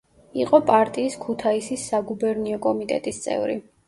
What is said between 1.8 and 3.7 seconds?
საგუბერნიო კომიტეტის წევრი.